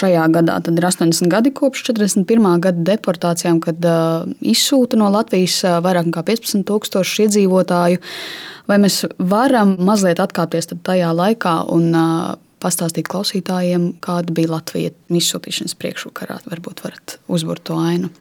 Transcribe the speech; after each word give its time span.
šajā 0.00 0.26
gadā. 0.34 0.58
Tad 0.64 0.78
ir 0.80 0.86
80 0.88 1.30
gadi 1.32 1.52
kopš 1.54 1.84
41. 1.90 2.50
gada 2.64 2.84
deportācijām, 2.92 3.62
kad 3.64 3.80
uh, 3.86 4.28
izsūta 4.40 4.98
no 5.00 5.10
Latvijas 5.12 5.60
vairāk 5.84 6.10
nekā 6.10 6.26
15,000 6.32 7.26
iedzīvotāju. 7.26 8.02
Vai 8.70 8.78
mēs 8.82 9.02
varam 9.18 9.74
mazliet 9.82 10.22
atkāpties 10.22 10.70
tajā 10.86 11.10
laikā 11.16 11.56
un 11.74 11.90
uh, 11.90 12.38
pastāstīt 12.60 13.08
klausītājiem, 13.10 13.90
kāda 14.04 14.36
bija 14.36 14.54
Latvijas 14.56 14.96
izsūtīšanas 15.08 15.76
priekšvakarā? 15.80 16.40
Varbūt 16.50 16.84
varat 16.86 17.18
uzbūvēt 17.28 17.66
to 17.70 17.78
ainu. 17.80 18.12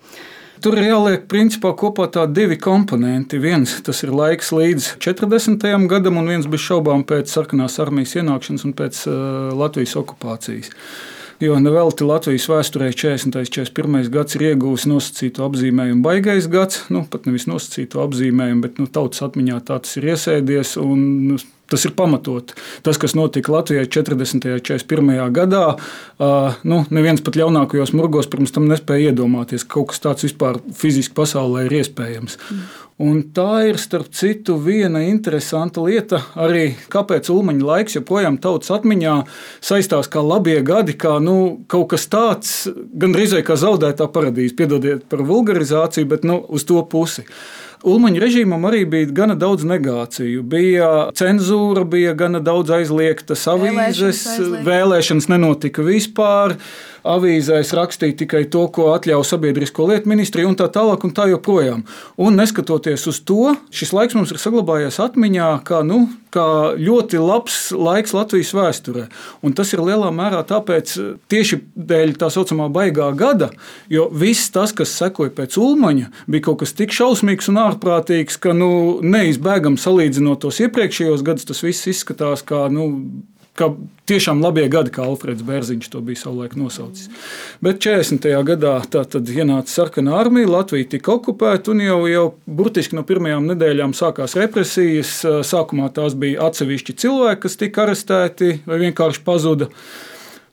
Tur 0.59 0.75
ir 0.75 0.89
jāliek 0.89 1.21
principā 1.31 1.69
kopā 1.77 2.09
divi 2.27 2.57
komponenti. 2.59 3.37
Viens 3.39 3.77
tas 3.85 4.01
ir 4.03 4.11
laiks 4.11 4.51
līdz 4.51 4.89
40. 4.99 5.63
gadam, 5.87 6.17
un 6.19 6.27
viens 6.27 6.49
bez 6.51 6.65
šaubām 6.65 7.05
pēc 7.07 7.31
sarkanās 7.31 7.79
armijas 7.79 8.17
ienākšanas 8.19 8.65
un 8.67 8.75
pēc 8.75 9.05
uh, 9.07 9.15
Latvijas 9.55 9.95
okupācijas. 10.01 10.73
Jo 11.39 11.55
nevelti 11.63 12.03
Latvijas 12.03 12.49
vēsturē 12.51 12.89
40. 12.91 13.29
un 13.31 13.45
41. 13.47 14.09
gads 14.11 14.35
ir 14.35 14.43
ieguvis 14.49 14.83
nosacītu 14.91 15.45
apzīmējumu 15.45 16.03
baigais 16.03 16.49
gads. 16.51 16.81
Nu, 16.91 17.05
pat 17.07 17.29
nevis 17.29 17.47
nosacītu 17.47 18.01
apzīmējumu, 18.03 18.65
bet 18.65 18.81
nu, 18.81 18.89
tautas 18.91 19.23
atmiņā 19.23 19.61
tā 19.69 19.77
tas 19.85 19.95
ir 20.01 20.09
iesēdies. 20.11 20.73
Un, 20.83 21.05
nu, 21.29 21.39
Tas 21.69 21.85
ir 21.85 21.93
pamatot. 21.97 22.55
Tas, 22.85 22.97
kas 23.01 23.15
notika 23.17 23.53
Latvijā 23.53 23.85
40. 23.85 24.35
un 24.35 24.63
41. 24.65 25.23
gadā, 25.35 25.63
uh, 25.77 26.59
nu, 26.65 26.83
neviens 26.89 27.23
pat 27.25 27.37
ļaunākajos 27.39 27.93
murgos 27.97 28.29
pirms 28.31 28.53
tam 28.55 28.69
nespēja 28.71 29.13
iedomāties, 29.13 29.65
ka 29.65 29.79
kaut 29.79 29.93
kas 29.93 30.03
tāds 30.05 30.25
vispār 30.27 30.61
fiziski 30.75 31.15
pasaulē 31.17 31.67
ir 31.67 31.79
iespējams. 31.81 32.39
Mm. 32.49 32.69
Un 32.99 33.21
tā 33.31 33.61
ir, 33.69 33.77
starp 33.79 34.09
citu, 34.11 34.57
viena 34.59 34.99
interesanta 35.07 35.79
lieta 35.79 36.17
arī, 36.35 36.73
kāpēc 36.91 37.29
Ulmaņa 37.31 37.67
laiks 37.69 37.95
joprojām 37.95 38.35
tautas 38.43 38.73
atmiņā 38.75 39.13
saistās 39.63 40.11
kā 40.11 40.19
labie 40.19 40.57
gadi, 40.67 40.97
kā 40.99 41.13
nu, 41.23 41.61
kaut 41.71 41.93
kas 41.93 42.09
tāds, 42.11 42.51
gandrīz 42.99 43.37
kā 43.47 43.55
zaudētā 43.55 44.09
paradīze. 44.11 44.57
Piedodiet 44.59 45.07
par 45.07 45.23
vulgarizāciju, 45.23 46.11
bet 46.11 46.27
nu, 46.27 46.41
uz 46.51 46.67
to 46.67 46.83
pusi. 46.91 47.23
Ulmaņa 47.87 48.19
režīmam 48.19 48.65
arī 48.67 48.81
bija 48.89 49.07
gana 49.15 49.35
daudz 49.39 49.63
negāciju. 49.63 50.43
Bija 50.43 50.89
cenzūra, 51.15 51.85
bija 51.87 52.11
gana 52.17 52.41
daudz 52.43 52.73
aizliegtas 52.75 53.45
avīzes, 53.47 54.25
vēlēšanas, 54.25 54.65
vēlēšanas 54.67 55.29
nenotika 55.31 55.85
vispār 55.87 56.57
avīzēs 57.07 57.71
rakstīja 57.77 58.17
tikai 58.23 58.43
to, 58.51 58.65
ko 58.73 58.89
atļauj 58.95 59.25
sabiedrisko 59.29 59.87
lietu 59.89 60.11
ministrija, 60.11 60.49
un 60.49 60.57
tā 60.59 60.67
tālāk, 60.73 61.05
un 61.07 61.15
tā 61.15 61.29
joprojām. 61.31 61.85
Un 62.19 62.39
neskatoties 62.39 63.07
uz 63.09 63.21
to, 63.23 63.55
šis 63.71 63.93
laiks 63.95 64.17
mums 64.17 64.33
ir 64.33 64.41
saglabājies 64.41 64.99
atmiņā 65.03 65.51
kā, 65.67 65.79
nu, 65.87 66.07
kā 66.33 66.75
ļoti 66.77 67.21
labs 67.21 67.57
laiks 67.73 68.13
Latvijas 68.13 68.51
vēsturē. 68.53 69.07
Un 69.45 69.55
tas 69.57 69.71
ir 69.73 69.81
lielā 69.85 70.11
mērā 70.13 70.43
tāpēc, 70.47 70.95
tieši 71.31 71.61
dēļ 71.73 72.15
tā 72.21 72.29
saucamā 72.33 72.69
baigā 72.73 73.09
gada, 73.17 73.49
jo 73.91 74.09
viss 74.13 74.51
tas, 74.53 74.75
kas 74.75 74.93
sekoja 74.99 75.33
pēc 75.39 75.57
ulmaņa, 75.61 76.11
bija 76.29 76.49
kaut 76.49 76.61
kas 76.63 76.75
tik 76.77 76.93
šausmīgs 76.95 77.49
un 77.51 77.61
ārprātīgs, 77.69 78.39
ka 78.41 78.53
nu, 78.57 78.99
neizbēgami 79.05 79.79
salīdzinot 79.79 80.43
tos 80.45 80.61
iepriekšējos 80.65 81.25
gadus, 81.25 81.47
tas 81.49 81.63
viss 81.65 81.89
izskatās 81.91 82.43
kā 82.45 82.65
nu, 82.73 82.89
kā 83.59 83.69
tiešām 84.09 84.41
labie 84.43 84.65
gadi, 84.71 84.91
kā 84.93 85.03
Alfreds 85.05 85.43
Bērziņš 85.45 85.89
to 85.93 86.01
bija 86.05 86.21
savulaik 86.21 86.55
nosaucis. 86.59 87.09
Bet 87.63 87.81
40. 87.83 88.27
gadā 88.47 88.75
tā 88.91 89.03
tad 89.15 89.29
ienāca 89.33 89.71
sarkanā 89.71 90.15
armija, 90.19 90.49
Latvija 90.49 90.89
tika 90.95 91.15
okupēta 91.17 91.73
un 91.73 91.83
jau, 91.83 91.99
jau 92.09 92.25
burtiski 92.45 92.97
no 92.97 93.05
pirmajām 93.07 93.49
nedēļām 93.51 93.95
sākās 93.97 94.37
represijas. 94.39 95.19
Sākumā 95.47 95.91
tās 95.95 96.15
bija 96.19 96.47
atsevišķi 96.49 96.95
cilvēki, 97.03 97.43
kas 97.45 97.59
tika 97.59 97.85
arestēti 97.85 98.53
vai 98.69 98.79
vienkārši 98.85 99.25
pazuda 99.27 99.69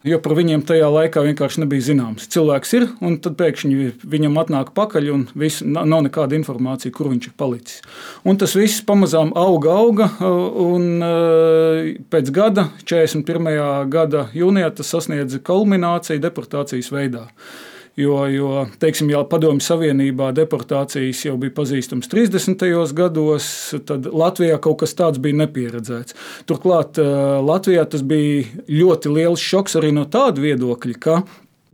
jo 0.06 0.18
par 0.22 0.36
viņiem 0.38 0.62
tajā 0.66 0.86
laikā 0.92 1.22
vienkārši 1.26 1.62
nebija 1.64 1.84
zināms. 1.88 2.28
Cilvēks 2.32 2.74
ir, 2.78 2.88
un 3.04 3.18
tad 3.22 3.36
pēkšņi 3.40 3.90
viņam 4.06 4.40
atnāk 4.42 4.72
pakaļ, 4.76 5.10
un 5.14 5.26
viss, 5.38 5.64
nav 5.66 6.04
nekāda 6.06 6.38
informācija, 6.38 6.94
kur 6.94 7.10
viņš 7.12 7.30
ir 7.30 7.36
palicis. 7.38 7.84
Un 8.26 8.38
tas 8.40 8.54
viss 8.58 8.84
pamazām 8.86 9.32
auga, 9.38 9.76
auga, 9.76 10.10
un 10.62 12.04
pēc 12.12 12.32
gada, 12.34 12.68
41. 12.84 13.88
gada 13.92 14.28
jūnijā, 14.36 14.72
tas 14.78 14.92
sasniedza 14.94 15.42
kulmināciju 15.44 16.22
deportācijas 16.22 16.92
veidā. 16.94 17.26
Jo, 17.96 18.26
jo 18.28 18.66
teiksim, 18.76 19.08
ja 19.08 19.22
Padomju 19.24 19.64
Savienībā 19.64 20.28
deportācijas 20.36 21.22
jau 21.24 21.38
bija 21.40 21.54
pazīstamas 21.56 22.10
30. 22.12 22.60
gados, 22.92 23.46
tad 23.88 24.04
Latvijā 24.12 24.58
kaut 24.60 24.82
kas 24.82 24.92
tāds 24.98 25.20
bija 25.24 25.38
nepieredzēts. 25.40 26.12
Turklāt 26.44 27.00
eh, 27.00 27.08
Latvijā 27.40 27.86
tas 27.88 28.04
bija 28.04 28.44
ļoti 28.68 29.14
liels 29.16 29.40
šoks 29.40 29.78
arī 29.80 29.94
no 29.96 30.04
tāda 30.12 30.44
viedokļa, 30.44 30.98
ka 31.00 31.22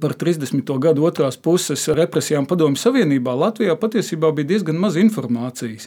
par 0.02 0.16
30. 0.18 0.66
gadu 0.82 1.06
otrās 1.06 1.38
puses 1.38 1.84
represijām 1.94 2.48
Padomju 2.50 2.80
Savienībā 2.80 3.34
Latvijā 3.38 3.76
patiesībā 3.78 4.32
bija 4.34 4.50
diezgan 4.52 4.80
maz 4.82 4.98
informācijas. 4.98 5.86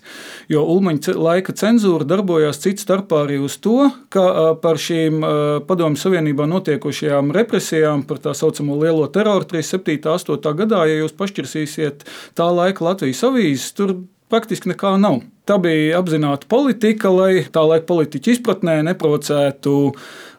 Jo 0.51 0.63
Ulmaņa 0.71 1.17
laika 1.19 1.55
cenzūra 1.55 2.07
darbojās 2.07 2.61
cits 2.63 2.87
starpā 2.87 3.25
arī 3.25 3.41
uz 3.43 3.59
to, 3.59 3.89
ka 4.13 4.55
par 4.63 4.79
šīm 4.81 5.19
Padomju 5.67 5.99
Savienībā 5.99 6.47
notiekošajām 6.49 7.35
represijām, 7.35 8.05
par 8.07 8.23
tā 8.23 8.35
saucamo 8.37 8.79
lielo 8.79 9.09
teroru 9.11 9.47
37. 9.51 9.99
un 10.05 10.39
8. 10.39 10.57
gadā, 10.63 10.85
ja 10.87 11.01
jūs 11.03 11.15
pašķirsīsiet 11.19 12.07
tā 12.37 12.49
laika 12.55 12.87
Latvijas 12.87 13.25
avīzes, 13.27 13.71
tur 13.75 13.97
praktiski 14.31 14.71
nekā 14.71 14.95
nav. 15.01 15.21
Tā 15.45 15.59
bija 15.61 15.99
apzināta 15.99 16.47
politika, 16.49 17.11
lai 17.13 17.45
tā 17.53 17.61
laika 17.61 17.85
politiķi 17.91 18.33
izpratnē 18.33 18.79
neprovocētu 18.87 19.75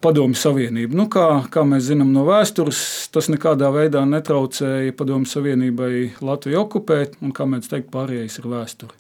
Padomju 0.02 0.38
Savienību. 0.40 0.98
Nu, 0.98 1.06
kā, 1.12 1.44
kā 1.52 1.62
mēs 1.66 1.86
zinām 1.92 2.10
no 2.14 2.24
vēstures, 2.26 2.80
tas 3.14 3.30
nekādā 3.30 3.70
veidā 3.74 4.02
netraucēja 4.08 4.96
Padomju 4.98 5.30
Savienībai 5.30 5.92
Latviju 6.26 6.64
okupēt, 6.64 7.20
un 7.22 7.34
kā 7.36 7.46
mēs 7.46 7.70
teiktu, 7.70 7.92
pārējais 7.94 8.40
ir 8.42 8.50
vēsture. 8.50 8.98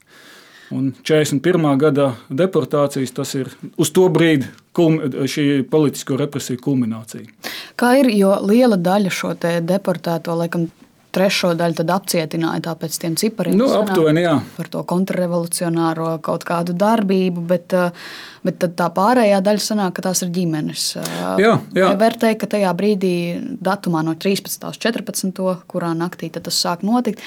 Un 0.74 0.90
41. 1.06 1.66
gada 1.78 2.08
deportācijas 2.30 3.12
tas 3.14 3.34
ir 3.38 3.50
uz 3.78 3.92
to 3.94 4.08
brīdi 4.10 4.48
šī 5.30 5.62
politisko 5.70 6.18
represiju 6.18 6.58
kulminācija. 6.62 7.26
Kā 7.78 7.92
ir, 8.00 8.10
jo 8.14 8.32
liela 8.42 8.78
daļa 8.78 9.12
šo 9.14 9.34
deportēto 9.62 10.34
laikam 10.38 10.66
trešo 11.16 11.52
daļu 11.56 11.86
apcietināja 11.94 12.62
tāpēc 12.68 12.98
tiem 13.02 13.16
cipariem. 13.18 13.56
Nu, 13.58 13.68
aptuveni, 13.80 14.24
jā. 14.26 14.36
Par 14.56 14.70
to 14.72 14.82
kontrrevolucionāro 14.88 16.10
kaut 16.24 16.44
kādu 16.48 16.76
darbību, 16.76 17.44
bet, 17.52 17.76
eh, 17.76 18.06
bet 18.46 18.66
tā 18.78 18.88
pārējā 18.92 19.40
daļa 19.44 19.64
sanāk, 19.64 19.96
ka 19.96 20.06
tās 20.08 20.22
ir 20.26 20.32
ģimenes. 20.36 20.88
Eh, 21.00 21.12
jā, 21.44 21.54
jā. 21.74 21.92
Var 21.98 22.18
teikt, 22.20 22.40
ka 22.44 22.50
tajā 22.56 22.72
brīdī, 22.76 23.14
datumā 23.62 24.04
no 24.04 24.14
13. 24.14 24.68
līdz 24.68 24.82
14. 24.82 25.62
kurā 25.68 25.94
naktī 25.96 26.30
tas 26.32 26.54
sāk 26.54 26.84
notikt, 26.86 27.22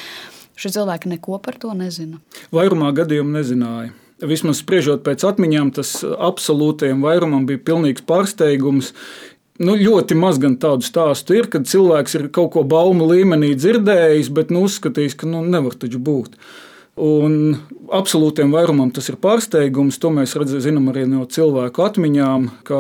šie 0.60 0.70
cilvēki 0.76 1.16
neko 1.16 1.42
par 1.42 1.58
to 1.60 1.74
nezina. 1.74 2.20
Vairumā 2.54 2.94
gadījumu 2.94 3.34
nezināja. 3.40 3.92
Vismaz 4.20 4.60
spriežot 4.60 5.06
pēc 5.06 5.24
atmiņām, 5.24 5.72
tas 5.78 6.04
absolūtajam 6.04 7.00
vairumam 7.06 7.46
bija 7.48 7.62
pilnīgs 7.70 8.04
pārsteigums. 8.04 8.92
Nu, 9.60 9.76
ļoti 9.76 10.16
maz 10.16 10.38
gan 10.40 10.56
tādu 10.56 10.88
stāstu 10.88 11.36
ir, 11.36 11.50
kad 11.52 11.68
cilvēks 11.68 12.16
ir 12.16 12.30
kaut 12.32 12.54
ko 12.54 12.64
baumu 12.64 13.10
līmenī 13.10 13.52
dzirdējis, 13.60 14.32
bet 14.32 14.54
nu, 14.56 14.64
uzskatījis, 14.70 15.18
ka 15.20 15.28
nu, 15.28 15.44
nevar 15.44 15.76
taču 15.76 16.00
būt. 16.00 16.38
Un 17.00 17.58
absolūtiem 17.96 18.52
vairumam 18.56 18.90
tas 18.96 19.06
ir 19.12 19.18
pārsteigums. 19.20 20.00
To 20.04 20.12
mēs 20.16 20.38
redzam, 20.40 20.64
zinām 20.64 20.88
arī 20.92 21.06
no 21.08 21.26
cilvēku 21.28 21.84
atmiņām, 21.86 22.48
ka 22.68 22.80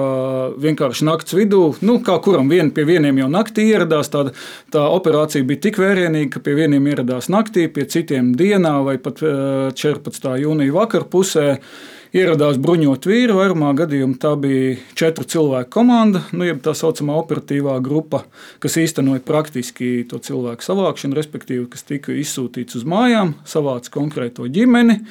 vienkārši 0.59 1.07
naktas 1.07 1.35
vidū, 1.35 1.61
nu, 1.83 1.99
kā 2.03 2.15
kuram 2.23 2.51
vien, 2.51 2.71
pie 2.75 2.87
vieniem 2.87 3.21
jau 3.25 3.29
naktī 3.31 3.69
ieradās, 3.73 4.11
tāda, 4.15 4.35
tā 4.71 4.87
operācija 4.87 5.47
bija 5.47 5.65
tik 5.67 5.79
vērienīga, 5.83 6.33
ka 6.37 6.43
pie 6.47 6.57
vieniem 6.63 6.91
ieradās 6.91 7.27
naktī, 7.31 7.67
pie 7.71 7.87
citiem 7.91 8.33
dienā 8.39 8.77
vai 8.87 8.97
pat 9.03 9.19
14. 9.19 10.31
Eh, 10.31 10.43
jūnija 10.47 10.79
vakarpusē. 10.79 11.47
pusē 11.59 11.97
ieradās 12.15 12.59
bruņot 12.61 13.07
vīri. 13.09 13.35
Vairumā 13.35 13.71
gadījumā 13.77 14.17
tā 14.21 14.33
bija 14.39 14.77
četru 14.97 15.25
cilvēku 15.29 15.71
komanda, 15.79 16.23
nu, 16.33 16.45
jeb 16.47 16.61
tā 16.65 16.73
saucamā 16.77 17.17
operatīvā 17.21 17.77
grupa, 17.85 18.23
kas 18.63 18.79
īstenoja 18.81 19.23
praktiski 19.25 20.05
to 20.09 20.21
cilvēku 20.23 20.65
savākšanu, 20.65 21.17
respektīvi, 21.19 21.67
kas 21.71 21.85
tika 21.87 22.15
izsūtīts 22.15 22.79
uz 22.79 22.87
mājām, 22.89 23.35
savāca 23.49 23.93
konkrēto 23.99 24.47
ģimeni 24.49 25.01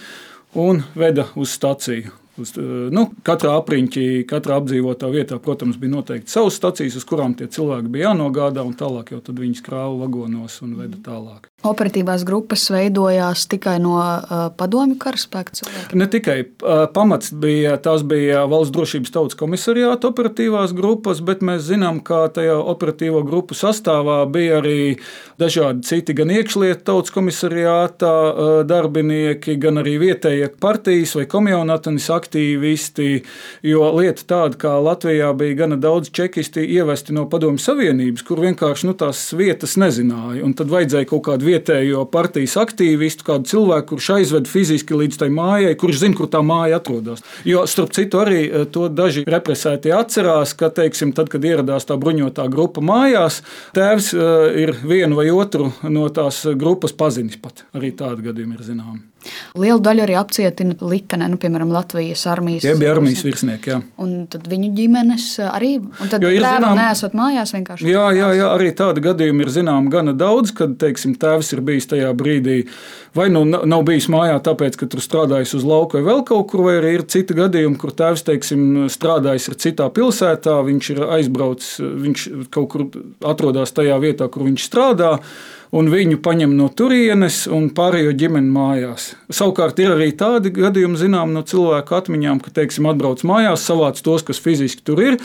un 0.59 0.83
veda 0.99 1.29
uz 1.39 1.55
staciju. 1.55 2.15
Uz, 2.39 2.53
nu, 2.95 3.03
katrā 3.27 3.57
apriņķī, 3.59 4.05
katrā 4.31 4.61
apdzīvotā 4.61 5.09
vietā, 5.11 5.41
protams, 5.43 5.75
bija 5.81 5.97
noteikti 5.97 6.31
savas 6.31 6.55
stacijas, 6.61 6.95
uz 7.01 7.07
kurām 7.09 7.35
tie 7.35 7.49
cilvēki 7.51 7.91
bija 7.91 8.13
jānogādā, 8.13 8.63
un 8.63 8.77
tālāk 8.79 9.11
jau 9.11 9.19
viņus 9.27 9.65
krāva 9.67 9.97
vagonos 10.05 10.61
un 10.63 10.77
veda 10.79 11.01
tālāk. 11.03 11.49
Operatīvās 11.67 12.23
grupas 12.23 12.69
veidojās 12.71 13.49
tikai 13.51 13.81
no 13.83 13.97
uh, 13.99 14.45
padomju 14.55 14.95
karaspēka 15.03 15.57
cilvēkiem. 15.59 15.99
Ne 15.99 16.07
tikai 16.07 16.37
uh, 16.45 16.85
pamats 16.95 17.33
bija, 17.35 17.73
tās 17.83 18.05
bija 18.07 18.45
valsts 18.47 18.71
drošības 18.77 19.11
tautas 19.11 19.39
komisariāta 19.41 20.07
operatīvās 20.07 20.71
grupas, 20.79 21.19
bet 21.19 21.43
mēs 21.43 21.65
zinām, 21.67 21.99
ka 22.07 22.29
tajā 22.37 22.55
operatīvo 22.63 23.25
grupu 23.27 23.59
sastāvā 23.59 24.21
bija 24.31 24.61
arī 24.61 24.77
dažādi 25.43 25.83
citi, 25.89 26.15
gan 26.21 26.31
iekšlietu 26.37 26.85
tautas 26.87 27.11
komisariāta 27.17 28.13
uh, 28.13 28.53
darbinieki, 28.63 29.59
gan 29.59 29.83
arī 29.83 29.97
vietējie 30.05 30.53
partijas 30.63 31.17
vai 31.19 31.27
komjaunatnes 31.27 32.07
aktīvisti. 32.21 33.09
Jo 33.67 33.91
lieta 33.99 34.29
tāda, 34.31 34.61
ka 34.63 34.77
Latvijā 34.79 35.33
bija 35.35 35.59
gana 35.65 35.81
daudz 35.83 36.15
čekisti 36.15 36.63
ievesti 36.79 37.19
no 37.19 37.27
padomju 37.27 37.67
savienības, 37.67 38.23
kur 38.31 38.47
vienkārši 38.47 38.93
nu, 38.93 38.95
tās 39.03 39.27
vietas 39.35 39.75
nezināja, 39.75 40.47
un 40.47 40.55
tad 40.55 40.71
vajadzēja 40.71 41.11
kaut 41.11 41.27
kādu 41.27 41.48
vietējo 41.49 42.05
partijas 42.13 42.57
aktīvistu, 42.61 43.27
kādu 43.27 43.49
cilvēku, 43.51 43.95
kurš 43.95 44.11
aizved 44.19 44.51
fiziski 44.51 44.97
līdz 44.99 45.21
tai 45.23 45.31
mājai, 45.35 45.75
kurš 45.81 46.03
zina, 46.05 46.19
kur 46.19 46.31
tā 46.33 46.43
māja 46.45 46.79
atrodas. 46.83 47.25
Jo, 47.49 47.65
starp 47.71 47.95
citu, 47.97 48.23
arī 48.23 48.45
eh, 48.47 48.67
to 48.73 48.89
daži 48.93 49.25
represētie 49.29 49.95
atcerās, 49.97 50.55
ka, 50.59 50.71
teiksim, 50.75 51.15
tad, 51.17 51.31
kad 51.33 51.45
ieradās 51.45 51.89
tā 51.89 51.99
bruņotā 52.01 52.49
grupa 52.53 52.85
mājās, 52.85 53.43
tēvs 53.77 54.13
eh, 54.15 54.63
ir 54.65 54.75
vienu 54.83 55.19
vai 55.19 55.31
otru 55.35 55.73
no 55.89 56.09
tās 56.15 56.45
grupas 56.59 56.97
pazinis 56.97 57.41
pat. 57.41 57.67
Arī 57.77 57.93
tādi 57.97 58.29
gadījumi 58.31 58.59
ir 58.59 58.67
zināmi. 58.73 59.03
Lielu 59.59 59.83
daļu 59.85 60.05
arī 60.05 60.17
apcietina 60.19 60.77
liktenē, 60.81 61.29
nu, 61.33 61.39
piemēram, 61.41 61.73
Latvijas 61.75 62.25
armijas. 62.31 62.65
Tie 62.65 62.75
bija 62.79 62.95
armijas 62.97 63.25
virsnieki. 63.27 63.73
Jā. 63.75 63.81
Un 64.03 64.15
tad 64.31 64.47
viņu 64.51 64.71
ģimenes 64.77 65.27
arī. 65.49 65.75
Un 65.79 66.13
tad 66.13 66.25
ir 66.25 66.41
zinām, 66.41 66.79
neesot 66.79 67.17
mājās 67.19 67.55
vienkārši. 67.57 67.89
Jā, 67.91 68.07
jā, 68.17 68.31
jā, 68.39 68.49
arī 68.55 68.71
tādi 68.79 69.05
gadījumi 69.05 69.45
ir 69.45 69.53
zinām 69.59 69.91
gana 69.93 70.15
daudz, 70.17 70.55
kad, 70.57 70.79
teiksim, 70.81 71.17
tēvs 71.21 71.53
ir 71.57 71.65
bijis 71.67 71.91
tajā 71.91 72.15
brīdī. 72.17 72.63
Vai 73.17 73.29
nu 73.33 73.43
nav 73.49 73.83
bijis 73.89 74.07
mājā, 74.13 74.37
tāpēc, 74.45 74.77
ka 74.79 74.87
tur 74.91 75.03
strādājis 75.03 75.57
uz 75.59 75.65
lauka 75.67 75.99
vai 75.99 76.05
vēl 76.07 76.25
kaut 76.29 76.51
kur, 76.53 76.63
vai 76.69 76.77
arī 76.79 76.95
ir 76.99 77.05
citi 77.11 77.35
gadījumi, 77.35 77.79
kur 77.81 77.95
tēvs, 77.97 78.25
teiksim, 78.29 78.65
strādājis 78.93 79.49
ir 79.51 79.59
citā 79.65 79.89
pilsētā, 79.95 80.59
viņš 80.67 80.91
ir 80.95 81.05
aizbraucis, 81.19 81.79
viņš 82.05 82.27
kaut 82.55 82.69
kur 82.75 82.89
atrodas 83.27 83.75
tajā 83.75 83.97
vietā, 84.03 84.29
kur 84.31 84.47
viņš 84.47 84.69
strādā 84.69 85.17
un 85.75 85.91
viņu 85.93 86.21
paņem 86.25 86.55
no 86.57 86.69
turienes 86.73 87.43
un 87.53 87.69
pārējo 87.75 88.15
ģimeni 88.17 88.51
mājās. 88.53 89.13
Savukārt 89.29 89.81
ir 89.83 89.93
arī 89.93 90.09
tādi 90.17 90.53
gadījumi, 90.55 90.97
zinām, 91.01 91.35
no 91.37 91.45
cilvēku 91.47 91.97
atmiņām, 91.99 92.41
ka, 92.45 92.53
teiksim, 92.57 92.89
atbrauc 92.89 93.25
mājās, 93.29 93.67
savāc 93.69 94.01
tos, 94.05 94.25
kas 94.25 94.41
fiziski 94.41 94.85
tur 94.87 95.03
ir. 95.05 95.19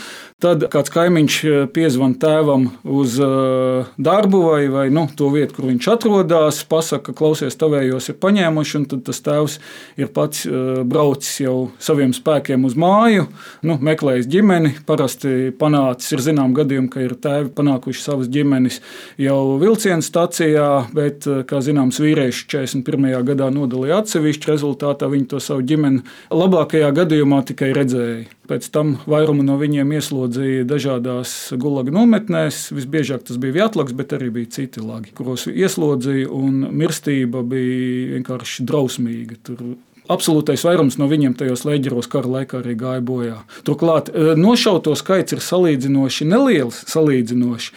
Tad 0.43 0.65
kāds 0.73 0.91
kaimiņš 0.91 1.35
eh, 1.47 1.59
piezvan 1.71 2.17
tēvam 2.19 2.65
uz 2.83 3.15
uh, 3.23 3.87
darbu 3.95 4.41
vai, 4.43 4.65
vai 4.71 4.85
nu, 4.91 5.05
to 5.15 5.29
vietu, 5.31 5.55
kur 5.55 5.69
viņš 5.69 5.87
atrodas, 5.93 6.59
pasaka, 6.67 7.13
ka 7.13 7.17
klausies, 7.21 7.55
tavējos 7.59 8.11
ir 8.11 8.19
paņēmuši, 8.19 8.75
un 8.81 8.87
tad 8.91 9.05
tas 9.07 9.23
tēvs 9.23 9.55
ir 10.03 10.11
pats 10.11 10.43
uh, 10.49 10.81
braucis 10.83 11.39
jau 11.45 11.55
saviem 11.79 12.11
spēkiem 12.15 12.67
uz 12.67 12.75
māju, 12.79 13.29
nu, 13.63 13.77
meklējis 13.79 14.27
ģimeni. 14.35 14.73
Parasti 14.87 15.53
panācis, 15.55 16.11
ir 16.17 16.25
zinām 16.27 16.51
gadījumi, 16.57 16.91
ka 16.91 17.05
ir 17.05 17.15
tēvi 17.23 17.53
panākuši 17.55 18.03
savas 18.03 18.31
ģimenes 18.33 18.81
jau 19.23 19.39
vilcienu 19.63 20.03
stācijā 20.03 20.32
Vācijā, 20.33 20.89
bet, 20.93 21.27
eh, 21.27 21.43
kā 21.45 21.59
zināms, 21.61 21.99
vīrieši 22.01 22.47
41. 22.49 23.21
gadā 23.21 23.51
nodalīja 23.53 24.01
atsevišķi. 24.01 24.49
Rezultātā 24.49 25.05
viņi 25.05 25.27
to 25.29 25.37
savu 25.37 25.61
ģimeni 25.61 26.01
labākajā 26.31 26.89
gadījumā 26.89 27.45
tikai 27.45 27.69
redzēja. 27.77 28.25
Pēc 28.49 28.71
tam 28.71 28.97
vairumu 29.05 29.43
no 29.45 29.59
viņiem 29.61 29.93
ieslodzīja 29.93 30.65
dažādās 30.65 31.53
gulaga 31.55 31.93
nometnēs. 31.93 32.73
Visbiežāk 32.73 33.23
tas 33.29 33.37
bija 33.37 33.53
Vietlaks, 33.61 33.93
bet 33.93 34.09
arī 34.09 34.31
bija 34.33 34.49
citi 34.49 34.81
lagi, 34.81 35.13
kuros 35.13 35.45
ieslodzīja, 35.45 36.25
un 36.33 36.65
mirstība 36.73 37.45
bija 37.45 38.17
vienkārši 38.17 38.65
drausmīga. 38.65 39.37
Tur 39.43 39.77
Absolūtais 40.11 40.65
vairums 40.67 40.97
no 40.99 41.07
viņiem 41.07 41.35
tajos 41.39 41.63
leģeros 41.63 42.09
kara 42.11 42.27
laikā 42.27 42.59
arī 42.59 42.75
gāja 42.79 43.03
bojā. 43.05 43.37
Turklāt 43.63 44.11
eh, 44.11 44.33
nošauto 44.35 44.95
skaits 44.99 45.35
ir 45.35 45.43
salīdzinoši 45.43 46.27
neliels. 46.27 46.81
Salīdzinoši. 46.91 47.71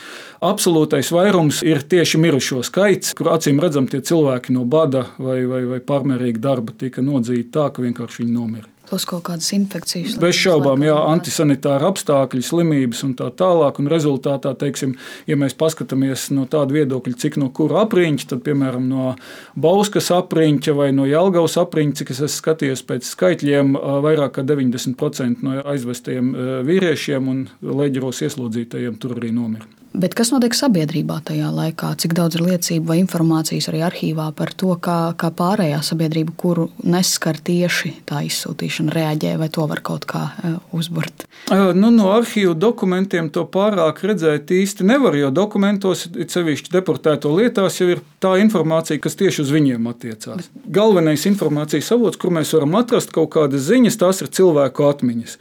Absolūtais 0.47 1.13
vairums 1.15 1.63
ir 1.67 1.85
tieši 1.87 2.21
mirušo 2.21 2.63
skaits, 2.67 3.15
kur 3.17 3.31
acīm 3.37 3.63
redzam, 3.63 3.87
tie 3.91 4.03
cilvēki 4.05 4.57
no 4.57 4.67
bada 4.69 5.07
vai, 5.19 5.45
vai, 5.49 5.63
vai 5.71 5.81
pārmērīga 5.81 6.43
darba 6.43 6.75
tika 6.77 7.05
nodzīti 7.05 7.53
tā, 7.55 7.71
ka 7.71 7.87
vienkārši 7.87 8.25
viņi 8.25 8.35
nomira. 8.35 8.76
Plus 8.87 9.07
kaut 9.09 9.25
kādas 9.27 9.49
infekcijas. 9.57 10.15
Bez 10.23 10.39
šaubām, 10.39 10.85
jā, 10.87 10.95
antisanitāra 11.11 11.91
apstākļi, 11.91 12.43
slimības 12.47 13.03
un 13.07 13.15
tā 13.19 13.31
tālāk. 13.35 13.81
Un 13.83 13.91
rezultātā, 13.91 14.53
teiksim, 14.59 14.95
ja 15.27 15.39
mēs 15.39 15.57
paskatāmies 15.59 16.29
no 16.37 16.47
tāda 16.51 16.77
viedokļa, 16.77 17.17
cik 17.23 17.41
no 17.43 17.51
kura 17.55 17.83
apriņķa, 17.85 18.29
tad, 18.31 18.45
piemēram, 18.47 18.87
no 18.91 19.15
Bauskas 19.59 20.13
apriņķa 20.15 20.77
vai 20.79 20.93
no 20.95 21.09
Jelgavas 21.09 21.59
apriņķa, 21.63 21.99
cik 22.03 22.15
es 22.15 22.23
esmu 22.29 22.43
skatījies 22.45 22.85
pēc 22.87 23.11
skaitļiem, 23.11 23.75
vairāk 24.07 24.39
kā 24.39 24.47
90% 24.47 25.43
no 25.47 25.59
aizvestajiem 25.67 26.31
vīriešiem 26.69 27.33
un 27.33 27.43
leģeros 27.63 28.23
ieslodzītajiem 28.29 29.01
tur 29.03 29.19
arī 29.19 29.35
nomira. 29.35 29.67
Bet 29.97 30.13
kas 30.13 30.29
notiek 30.29 30.53
sabiedrībā 30.53 31.23
tajā 31.25 31.49
laikā? 31.57 31.95
Cik 32.03 32.13
daudz 32.19 32.37
ir 32.37 32.43
liecību 32.45 32.91
vai 32.91 32.99
informācijas 33.01 33.71
arī 33.71 33.81
arhīvā 33.87 34.27
par 34.37 34.51
to, 34.53 34.75
kā, 34.83 35.15
kā 35.17 35.31
pārējā 35.33 35.79
sabiedrība, 35.87 36.35
kuru 36.37 36.67
neskar 36.85 37.39
tieši 37.41 37.95
tā 38.09 38.21
izsūtīšana, 38.27 38.93
reaģē, 38.93 39.33
vai 39.41 39.49
to 39.53 39.65
var 39.71 39.81
kaut 39.87 40.05
kā 40.11 40.27
uh, 40.29 40.59
uzburt? 40.77 41.25
Nu, 41.49 41.89
no 41.95 42.11
arhīvu 42.13 42.53
dokumentiem 42.61 43.31
to 43.33 43.47
pārāk 43.49 44.03
redzēt 44.11 44.53
īsti 44.53 44.85
nevar, 44.85 45.17
jo 45.17 45.33
dokumentos, 45.33 46.05
it 46.13 46.35
sevišķi 46.35 46.77
deportēto 46.77 47.33
lietās, 47.33 47.81
jau 47.81 47.89
ir 47.95 48.05
tā 48.27 48.35
informācija, 48.43 49.01
kas 49.03 49.17
tieši 49.19 49.45
uz 49.45 49.53
viņiem 49.55 49.87
attiecās. 49.91 50.51
Galvenais 50.73 51.27
informācijas 51.31 51.93
avots, 51.95 52.19
kur 52.21 52.35
mēs 52.35 52.53
varam 52.57 52.75
atrast 52.81 53.13
kaut 53.15 53.31
kādas 53.37 53.67
ziņas, 53.69 53.99
tās 54.01 54.23
ir 54.25 54.33
cilvēku 54.35 54.87
atmiņas. 54.89 55.37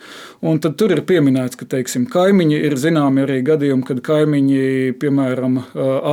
Un 0.45 0.59
tad 0.61 0.77
tur 0.77 0.93
ir 0.93 1.01
pieminēts, 1.07 1.57
ka 1.57 1.65
teiksim, 1.69 2.05
kaimiņi 2.11 2.59
ir 2.67 2.77
zināmi 2.77 3.23
arī 3.25 3.39
gadījumi, 3.47 3.85
kad 3.87 4.03
kaimiņi 4.05 4.93
piemēram, 5.01 5.57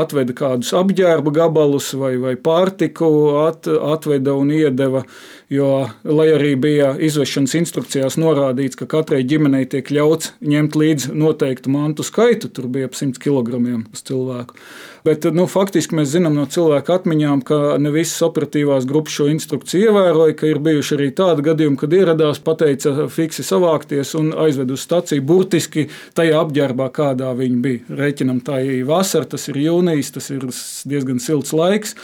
atveda 0.00 0.36
kādus 0.38 0.72
apģērba 0.78 1.34
gabalus 1.36 1.92
vai, 1.98 2.14
vai 2.22 2.34
pārtiku, 2.40 3.12
at, 3.44 3.68
atveda 3.68 4.36
un 4.38 4.54
iedeva. 4.56 5.04
Jo, 5.52 5.90
lai 6.08 6.30
arī 6.32 6.54
bija 6.56 6.94
izvešanas 6.96 7.52
instrukcijās 7.58 8.16
norādīts, 8.16 8.78
ka 8.80 8.86
katrai 8.88 9.20
ģimenei 9.28 9.66
tiek 9.68 9.90
ļauts 9.92 10.32
ņemt 10.40 10.78
līdzi 10.80 11.12
noteiktu 11.12 11.74
mantu 11.74 12.06
skaitu, 12.08 12.48
tur 12.48 12.70
bija 12.72 12.88
ap 12.88 12.96
100 12.96 13.20
kg 13.20 13.60
uz 13.92 14.00
cilvēku. 14.08 14.56
Bet 15.02 15.26
nu, 15.34 15.48
faktiski 15.50 15.96
mēs 15.98 16.12
zinām 16.12 16.36
no 16.38 16.44
cilvēku 16.46 16.92
atmiņām, 16.94 17.40
ka 17.46 17.56
ne 17.82 17.90
visas 17.90 18.22
operatīvās 18.22 18.84
grupas 18.86 19.16
šo 19.16 19.26
instrukciju 19.32 19.88
ievēroja, 19.90 20.36
ka 20.38 20.46
ir 20.46 20.60
bijuši 20.62 20.94
arī 20.94 21.08
tādi 21.18 21.42
gadījumi, 21.48 21.78
kad 21.80 21.96
ieradās, 21.96 22.38
pateica 22.44 23.08
fiksi 23.10 23.42
savākties 23.42 24.14
un 24.20 24.30
aizved 24.44 24.70
uz 24.70 24.84
staciju 24.86 25.24
burtiski 25.26 25.88
tajā 26.14 26.38
apģērbā, 26.44 26.86
kādā 26.94 27.32
viņi 27.34 27.58
bija. 27.64 27.96
Rēķinam, 27.98 28.38
tā 28.46 28.60
ir 28.62 28.84
vasara, 28.86 29.26
tas 29.34 29.48
ir 29.50 29.58
jūnijas, 29.64 30.12
tas 30.14 30.30
ir 30.30 30.46
diezgan 30.86 31.18
silts 31.22 31.50
laiks. 31.56 31.96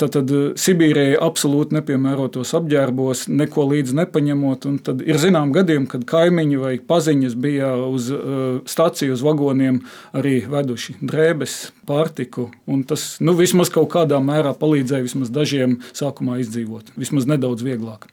Tad, 0.00 0.16
tad 0.16 0.32
Sibīrijai 0.60 1.20
absolūti 1.20 1.76
nepiemērotos 1.76 2.54
apģērbos, 2.56 3.26
neko 3.32 3.68
līdzi 3.68 4.00
nepaņemot. 4.00 4.68
Tad 4.88 5.04
ir 5.04 5.20
zinām 5.20 5.52
gadījumi, 5.52 5.90
kad 5.92 6.08
kaimiņi 6.08 6.60
vai 6.64 6.74
paziņas 6.80 7.36
bija 7.36 7.74
uz 7.84 8.08
uh, 8.16 8.64
staciju, 8.68 9.12
uz 9.16 9.24
vagoniem 9.24 9.82
arī 10.16 10.38
veduši 10.52 10.98
drēbes, 11.04 11.60
pārtiku 11.88 12.45
un 12.66 12.84
tas 12.88 13.16
nu, 13.22 13.36
vismaz 13.38 13.72
kaut 13.72 13.90
kādā 13.94 14.20
mērā 14.22 14.54
palīdzēja 14.58 15.06
vismaz 15.08 15.32
dažiem 15.34 15.80
sākumā 15.96 16.40
izdzīvot, 16.44 16.94
vismaz 17.00 17.28
nedaudz 17.30 17.66
vieglāk. 17.66 18.08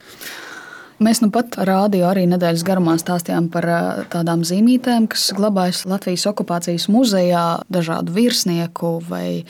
Mēs 1.04 1.20
nu 1.24 1.28
pat 1.34 1.56
rādījām 1.58 2.12
arī 2.12 2.24
nedēļas 2.30 2.63
garumā 2.68 2.94
stāstījām 3.02 3.48
par 3.52 3.66
tādām 4.13 4.44
zīmītēm, 4.46 5.08
kas 5.12 5.32
glabājas 5.36 5.82
Latvijas 5.90 6.28
okupācijas 6.30 6.86
muzejā, 6.94 7.44
dažādu 7.74 8.13
virsnieku 8.16 8.94
vai, 9.10 9.44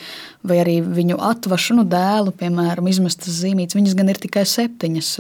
vai 0.48 0.62
arī 0.63 0.78
viņu 0.82 1.20
atvašanu 1.20 1.86
dēlu, 1.92 2.34
piemēram, 2.40 2.88
izmestas 2.90 3.42
zīmītes. 3.44 3.78
Viņas 3.78 3.98
gan 4.00 4.10
ir 4.13 4.22
tikai 4.24 4.48
septiņas, 4.50 5.12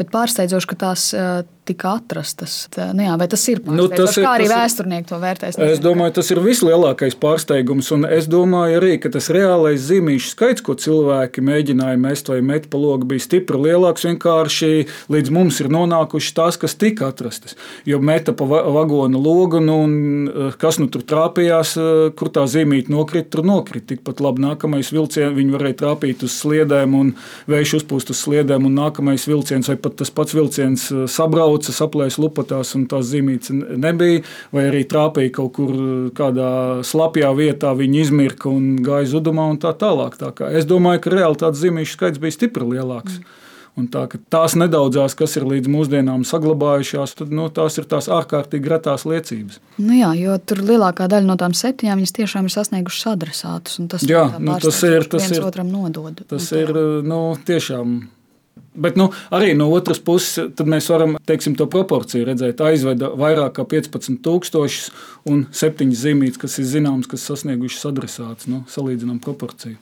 bet 0.00 0.10
pārsteidzoši, 0.14 0.70
ka 0.72 0.80
tās 0.86 1.10
tika 1.64 1.92
atrastas. 2.00 2.66
Nu, 2.74 3.04
jā, 3.04 3.12
vai 3.20 3.28
tas 3.30 3.42
ir 3.50 3.60
nu, 3.62 3.86
tas 3.90 4.16
ir, 4.18 4.24
kā 4.26 4.32
arī 4.34 4.48
vēsturnieki 4.50 5.06
to 5.12 5.18
vērtēs? 5.22 5.58
Es 5.62 5.82
domāju, 5.82 6.16
tas 6.18 6.30
ir 6.34 6.40
vislielākais 6.42 7.14
pārsteigums. 7.22 7.90
Un 7.94 8.06
es 8.08 8.26
domāju 8.30 8.80
arī, 8.80 8.96
ka 9.02 9.12
tas 9.14 9.30
reālais 9.32 9.78
zīmīšu 9.86 10.32
skaits, 10.32 10.64
ko 10.66 10.74
cilvēki 10.74 11.44
mēģināja 11.46 12.00
mest 12.02 12.30
vai 12.32 12.40
met 12.42 12.66
pa 12.72 12.80
logu, 12.82 13.06
bija 13.12 13.22
stipri 13.22 13.60
lielāks. 13.62 14.06
Vienkārši 14.08 14.70
līdz 15.14 15.34
mums 15.34 15.60
ir 15.62 15.70
nonākušas 15.70 16.34
tās, 16.38 16.58
kas 16.58 16.74
tika 16.80 17.12
atrastas. 17.12 17.54
Jo 17.86 18.00
meta 18.02 18.34
pa 18.34 18.48
vagonu 18.50 19.22
logu, 19.22 19.62
nu, 19.62 19.78
un 19.86 19.94
eh, 20.26 20.58
kas 20.58 20.80
nu 20.82 20.88
tur 20.90 21.06
trāpījās, 21.06 21.76
eh, 21.78 22.02
kur 22.18 22.32
tā 22.34 22.48
zīmīte 22.50 22.90
nokrita, 22.90 23.36
tur 23.36 23.46
nokrita. 23.46 23.92
Tikpat 23.92 24.24
labi 24.24 24.42
nākamais 24.48 24.90
vilciens, 24.90 25.36
viņi 25.38 25.54
varēja 25.54 25.78
trāpīt 25.84 26.26
uz 26.26 26.34
sliedēm 26.42 26.98
un 26.98 27.14
vējš 27.50 27.78
uzpūst 27.82 28.10
uz 28.10 28.26
sliedēm, 28.26 28.66
un 28.66 28.78
nākamais 28.82 29.30
vilciens 29.30 29.70
vai 29.70 29.78
pat 29.78 30.00
tas 30.02 30.10
pats 30.10 30.34
vilciens 30.34 30.90
eh, 30.90 31.06
sabrauc 31.06 31.51
brauca, 31.52 31.72
saplēs 31.72 32.18
lupatās 32.18 32.74
un 32.76 32.86
tās 32.86 33.10
zīmītes 33.10 33.52
nebija, 33.76 34.22
vai 34.52 34.68
arī 34.70 34.84
trāpīja 34.84 35.32
kaut 35.36 35.52
kur 35.56 35.76
kādā 36.14 36.82
slapjā 36.82 37.32
vietā, 37.36 37.74
viņi 37.74 38.00
izmirka 38.00 38.48
un 38.48 38.82
gāja 38.82 39.12
zudumā 39.16 39.50
un 39.50 39.58
tā 39.58 39.72
tālāk. 39.74 40.16
Tā 40.16 40.32
kā 40.32 40.50
es 40.52 40.66
domāju, 40.66 41.02
ka 41.02 41.10
reāli 41.10 41.38
tāds 41.38 41.60
zīmīšu 41.60 41.96
skaits 41.96 42.18
bija 42.18 42.32
stipri 42.32 42.64
lielāks. 42.64 43.18
Mm. 43.18 43.38
Un 43.72 43.86
tā, 43.88 44.04
tās 44.28 44.52
nedaudzās, 44.52 45.14
kas 45.16 45.38
ir 45.38 45.46
līdz 45.48 45.70
mūsdienām 45.72 46.26
saglabājušās, 46.28 47.14
tad, 47.16 47.30
nu, 47.32 47.46
tās 47.48 47.78
ir 47.80 47.86
tās 47.88 48.04
ārkārtīgi 48.12 48.68
retās 48.68 49.06
liecības. 49.08 49.62
Nu 49.80 49.96
jā, 49.96 50.10
jo 50.20 50.36
tur 50.44 50.60
lielākā 50.60 51.06
daļa 51.08 51.24
no 51.24 51.38
tām 51.40 51.56
septiņām 51.56 52.02
tiešām 52.04 52.50
ir 52.50 52.52
sasniegušas 52.52 53.06
adresātus. 53.14 53.80
Tas, 53.88 54.04
jā, 54.04 54.26
nu, 54.36 54.58
tas 54.60 54.82
ir 54.84 55.08
tas, 55.08 55.30
ir, 55.32 55.40
otram 55.48 55.72
nodod. 55.72 56.20
Tas 56.28 56.50
ir 56.52 56.68
nu, 57.08 57.22
tiešām 57.48 57.96
Bet 58.74 58.96
nu, 58.96 59.10
arī 59.28 59.52
no 59.52 59.66
otras 59.68 59.98
puses, 60.00 60.48
mēs 60.64 60.86
varam 60.88 61.18
teiksim, 61.28 61.52
to 61.60 61.66
proporciju 61.68 62.24
redzēt. 62.24 62.62
Aizveda 62.64 63.10
vairāk 63.20 63.58
kā 63.58 63.66
15,000 63.68 64.88
un 65.28 65.42
7 65.52 65.92
zīmītes, 65.92 66.40
kas 66.40 66.56
ir 66.62 66.68
zināmas, 66.70 67.10
kas 67.10 67.26
sasniegušas 67.28 67.84
adresāts. 67.90 68.48
Nu, 68.48 68.62
salīdzinām 68.72 69.20
proporciju. 69.24 69.76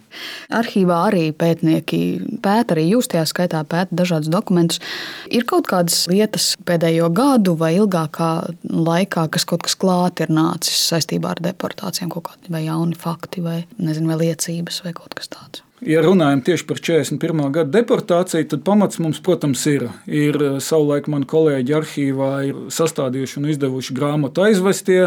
Arhīvā 0.58 0.98
arī 1.12 1.22
pētnieki 1.30 2.02
pēta, 2.42 2.74
arī 2.74 2.88
jūs 2.90 3.12
tajā 3.14 3.28
skaitā 3.30 3.62
pēta 3.62 4.00
dažādus 4.02 4.32
dokumentus. 4.32 4.82
Ir 5.30 5.46
kaut 5.46 5.70
kādas 5.70 6.02
lietas 6.10 6.52
pēdējo 6.66 7.12
gadu 7.14 7.54
vai 7.60 7.76
ilgākā 7.78 8.32
laikā, 8.66 9.28
kas 9.30 9.46
kaut 9.46 9.68
kas 9.68 9.78
klāti 9.78 10.26
ir 10.26 10.34
nācis 10.34 10.82
saistībā 10.90 11.36
ar 11.36 11.46
deportācijām, 11.46 12.10
kaut 12.10 12.32
kādi 12.32 12.66
jauni 12.66 12.98
fakti, 12.98 13.46
vai, 13.46 13.60
nezinu, 13.78 14.10
vai 14.10 14.24
liecības 14.26 14.82
vai 14.82 14.96
kaut 14.98 15.14
kas 15.14 15.30
tāds. 15.30 15.69
Ja 15.80 16.02
runājam 16.04 16.42
tieši 16.44 16.66
par 16.68 16.76
41. 16.76 17.38
gada 17.54 17.72
deportāciju, 17.72 18.44
tad 18.52 18.64
pamats 18.66 18.98
mums, 19.00 19.20
protams, 19.24 19.62
ir. 19.70 19.86
Ir 20.04 20.36
eh, 20.36 20.58
savulaik 20.60 21.08
mani 21.08 21.24
kolēģi 21.28 21.76
arhīvā 21.78 22.32
sastādījuši 22.68 23.38
un 23.40 23.48
izdevuši 23.54 23.96
grāmatu 23.96 24.44
aizvestie. 24.44 25.06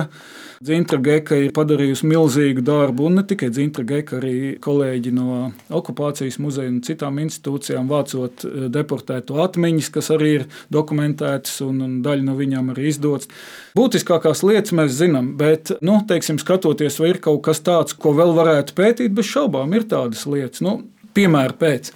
Zintra 0.63 0.97
Geka 1.03 1.35
ir 1.43 1.51
padarījusi 1.53 2.07
milzīgu 2.07 2.63
darbu, 2.65 3.09
un 3.09 3.19
ne 3.19 3.23
tikai 3.27 3.49
Zintra 3.53 3.83
Geka, 3.85 4.17
arī 4.21 4.55
kolēģi 4.63 5.11
no 5.13 5.51
okupācijas 5.75 6.39
muzeja 6.39 6.71
un 6.71 6.79
citām 6.87 7.19
institūcijām 7.21 7.91
vācot 7.91 8.47
eh, 8.47 8.65
deportēto 8.73 9.37
atmiņas, 9.45 9.91
kas 9.93 10.09
arī 10.17 10.31
ir 10.39 10.47
dokumentētas, 10.73 11.59
un, 11.67 11.83
un 11.85 11.95
daļa 12.01 12.25
no 12.31 12.37
viņām 12.39 12.73
arī 12.73 12.87
izdotas. 12.89 13.29
Būtiskākās 13.77 14.41
lietas 14.47 14.73
mēs 14.73 14.97
zinām, 14.97 15.35
bet, 15.37 15.75
nu, 15.85 15.99
teiksim, 16.09 16.41
skatoties, 16.41 16.97
vai 17.03 17.13
ir 17.13 17.21
kaut 17.21 17.43
kas 17.45 17.61
tāds, 17.61 17.93
ko 17.93 18.17
vēl 18.17 18.33
varētu 18.33 18.73
pētīt, 18.79 19.13
bez 19.13 19.29
šaubām 19.29 19.77
ir 19.77 19.85
tādas 19.91 20.25
lietas. 20.25 20.62
Nu, 20.63 20.77
Piemēram, 21.13 21.58
pēc 21.62 21.91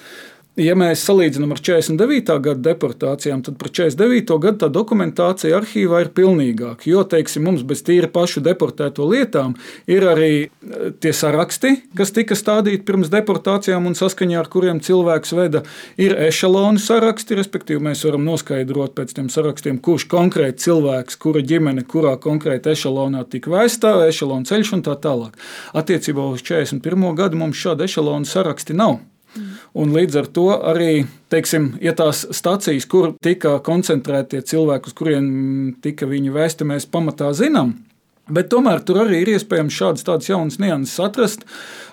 Ja 0.57 0.73
mēs 0.73 1.03
salīdzinām 1.05 1.51
ar 1.53 1.59
49. 1.61 2.31
gada 2.41 2.61
deportācijām, 2.65 3.43
tad 3.45 3.59
par 3.61 3.69
49. 3.69 4.37
gadu 4.41 4.57
tā 4.63 4.69
dokumentācija 4.73 5.53
arhīvā 5.59 5.99
ir 6.01 6.07
pilnīgāka. 6.17 6.87
Jo, 6.89 7.03
teiksim, 7.05 7.43
mums 7.45 7.61
bez 7.67 7.83
tīra 7.85 8.07
pašu 8.09 8.41
deportēto 8.41 9.05
lietām 9.05 9.53
ir 9.85 10.07
arī 10.09 10.31
eh, 10.47 10.87
tie 10.97 11.11
saraksti, 11.13 11.75
kas 11.99 12.09
tika 12.15 12.33
stādīti 12.33 12.81
pirms 12.87 13.11
deportācijām 13.13 13.85
un 13.85 13.93
saskaņā 13.99 14.39
ar 14.41 14.49
kuriem 14.49 14.79
cilvēks 14.81 15.35
veda, 15.37 15.61
ir 16.01 16.15
ešalonu 16.25 16.81
saraksti, 16.81 17.37
respektīvi 17.37 17.83
mēs 17.89 18.01
varam 18.07 18.25
noskaidrot 18.25 18.95
pēc 18.97 19.13
tiem 19.19 19.27
sarakstiem, 19.29 19.77
kurš 19.77 20.07
konkrēti 20.09 20.65
cilvēks, 20.65 21.19
kura 21.21 21.43
ģimene, 21.45 21.83
kurā 21.85 22.15
konkrēti 22.23 22.73
ešalonā 22.73 23.27
tika 23.29 23.53
vēstā, 23.53 23.93
ešalonu 24.09 24.49
ceļš 24.49 24.73
un 24.79 24.83
tā 24.89 24.97
tālāk. 25.05 25.37
Attiecībā 25.77 26.25
uz 26.33 26.41
41. 26.41 26.81
gadu 27.21 27.43
mums 27.43 27.61
šāda 27.61 27.85
ešalonu 27.85 28.25
saraksti 28.25 28.73
nav. 28.73 28.97
Un 29.77 29.93
līdz 29.95 30.21
ar 30.21 30.29
to 30.33 30.47
arī, 30.73 31.05
teiksim, 31.33 31.73
ja 31.83 31.93
tās 31.97 32.25
stācijas, 32.35 32.87
kur 32.89 33.13
tika 33.23 33.57
koncentrēti 33.65 34.41
cilvēki, 34.41 34.89
uz 34.89 34.97
kuriem 34.97 35.27
tika 35.83 36.09
viņa 36.09 36.33
vēsti, 36.33 36.67
mēs 36.71 36.89
pamatā 36.91 37.33
zinām, 37.37 37.75
Bet 38.27 38.49
tomēr 38.51 38.81
tur 38.83 38.99
arī 39.05 39.21
ir 39.23 39.29
iespējams 39.37 39.75
šādas 39.75 40.03
tādas 40.07 40.27
jaunas 40.27 40.57
nianses 40.59 40.99
atrast. 40.99 41.45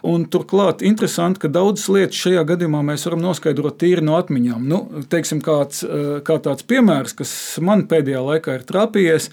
Turklāt 0.02 0.82
interesanti, 0.86 1.44
ka 1.44 1.50
daudzas 1.52 1.86
lietas 1.94 2.18
šajā 2.24 2.42
gadījumā 2.48 2.80
mēs 2.88 3.06
varam 3.06 3.22
noskaidrot 3.22 3.78
tīri 3.78 4.02
no 4.04 4.16
atmiņām. 4.18 4.64
Nu, 4.70 4.80
teiksim, 5.10 5.42
kāds, 5.44 5.84
kā 6.26 6.38
tāds 6.42 6.66
piemērs, 6.66 7.14
kas 7.20 7.36
man 7.62 7.86
pēdējā 7.90 8.24
laikā 8.26 8.58
ir 8.58 8.66
trāpījies, 8.66 9.30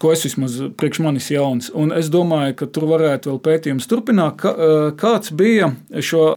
ko 0.00 0.14
es 0.14 0.24
vismaz 0.24 0.56
priekš 0.80 1.02
manis 1.04 1.28
jauns. 1.34 1.68
Un 1.76 1.92
es 1.92 2.08
domāju, 2.12 2.56
ka 2.62 2.70
tur 2.72 2.88
varētu 2.94 3.34
vēl 3.34 3.40
pētījums 3.44 3.90
turpināt, 3.90 4.40
ka, 4.40 4.54
kāds 4.96 5.34
bija 5.36 5.74
šo 6.00 6.32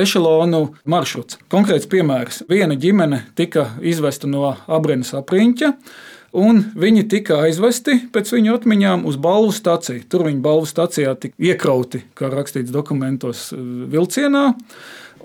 ešalonu 0.00 0.66
maršruts. 0.88 1.38
Konkrēts 1.52 1.88
piemērs. 1.90 2.42
Viena 2.50 2.76
ģimene 2.78 3.22
tika 3.38 3.68
izvesta 3.82 4.30
no 4.30 4.54
Abrenes 4.66 5.14
apriņķa. 5.16 5.72
Un 6.34 6.64
viņi 6.74 7.04
tika 7.06 7.38
aizvesti 7.46 8.00
pēc 8.10 8.32
viņu 8.34 8.56
atmiņām 8.56 9.04
uz 9.06 9.14
balvu 9.22 9.52
stāciju. 9.54 10.02
Tur 10.10 10.26
viņi 10.26 10.42
balvu 10.42 10.66
stācijā 10.66 11.14
tika 11.22 11.38
iekrauti, 11.38 12.02
kā 12.18 12.26
rakstīts 12.32 12.74
dokumentos, 12.74 13.52
vilcienā. 13.54 14.48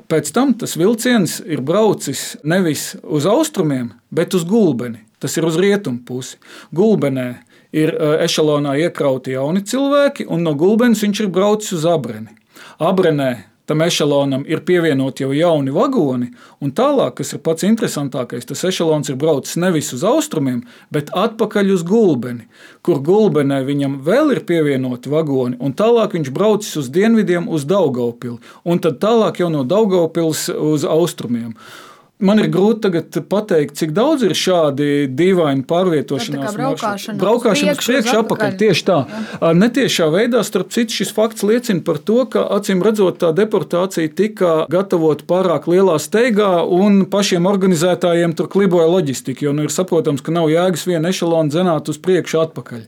Pēc 0.09 0.29
tam 0.33 0.53
tas 0.57 0.77
vilciens 0.77 1.39
ir 1.45 1.65
braucis 1.65 2.37
nevis 2.45 2.91
uz 3.01 3.25
austrumiem, 3.29 3.91
bet 4.13 4.37
uz 4.37 4.45
gulbeni. 4.45 5.01
Tas 5.19 5.33
ir 5.37 5.45
uz 5.49 5.57
rietumu 5.59 6.05
pusi. 6.05 6.37
Gulbenē 6.73 7.27
ir 7.75 7.91
ešalonā 8.23 8.77
iekrauti 8.85 9.33
jauni 9.33 9.65
cilvēki, 9.65 10.29
un 10.29 10.45
no 10.45 10.53
gulbenes 10.57 11.03
viņš 11.03 11.25
ir 11.25 11.33
braucis 11.33 11.75
uz 11.81 11.89
abreni. 11.89 12.31
Abrenē 12.79 13.31
tam 13.69 13.83
ešalonam 13.85 14.43
ir 14.49 14.63
pievienoti 14.65 15.23
jau 15.23 15.33
jauni 15.37 15.69
vagoni, 15.69 16.31
un 16.57 16.71
tālāk, 16.73 17.19
kas 17.19 17.35
ir 17.35 17.41
pats 17.45 17.67
interesantākais, 17.67 18.47
tas 18.49 18.63
ešalons 18.65 19.11
ir 19.11 19.17
braucis 19.21 19.59
nevis 19.61 19.91
uz 19.93 20.01
austrumiem, 20.09 20.63
bet 20.89 21.11
atpakaļ 21.13 21.69
uz 21.75 21.83
gulbeni, 21.85 22.47
kur 22.81 22.97
gulbenē 23.05 23.59
viņam 23.67 23.99
vēl 24.07 24.33
ir 24.33 24.41
pievienoti 24.49 25.13
vagoni, 25.13 25.59
un 25.61 25.77
tālāk 25.77 26.17
viņš 26.17 26.31
braucis 26.33 26.79
uz 26.81 26.89
dienvidiem, 26.95 27.45
uz 27.45 27.67
Daugaupili, 27.69 28.39
un 28.65 28.81
tad 28.81 28.97
tālāk 29.05 29.43
jau 29.43 29.51
no 29.53 29.61
Daugaupils 29.61 30.47
uz 30.49 30.87
austrumiem. 30.89 31.53
Man 32.19 32.41
ir 32.41 32.49
grūti 32.51 32.89
pateikt, 33.31 33.77
cik 33.79 33.93
daudz 33.95 34.25
ir 34.27 34.33
šādi 34.35 35.07
dīvaini 35.07 35.63
pārvietošanās 35.69 36.57
maršruti. 36.59 37.15
Braukšana 37.21 37.75
uz 37.77 37.79
priekšu, 37.79 38.15
apakaļ. 38.19 38.57
Tieši 38.59 38.83
tā. 38.89 38.97
Jā. 39.07 39.51
Netiešā 39.55 40.09
veidā, 40.11 40.41
starp 40.43 40.73
citu, 40.75 40.97
šis 40.99 41.13
fakts 41.15 41.47
liecina 41.47 41.79
par 41.85 42.01
to, 42.03 42.25
ka 42.33 42.43
acīm 42.57 42.83
redzot, 42.83 43.21
tā 43.23 43.31
deportācija 43.37 44.11
tika 44.11 44.51
gatavota 44.67 45.23
pārāk 45.31 45.71
lielā 45.71 45.95
steigā 46.03 46.51
un 46.67 47.05
pašiem 47.07 47.47
organizētājiem 47.47 48.35
tur 48.35 48.51
kliboja 48.51 48.91
loģistika, 48.91 49.47
jo 49.47 49.55
nu, 49.55 49.69
ir 49.69 49.71
saprotams, 49.71 50.19
ka 50.19 50.35
nav 50.35 50.51
jēgas 50.51 50.83
vienu 50.91 51.13
ešalonu 51.13 51.55
dzenāt 51.55 51.87
uz 51.87 52.03
priekšu 52.03 52.43
atpakaļ. 52.43 52.83